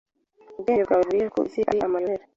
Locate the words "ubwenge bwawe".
0.57-1.03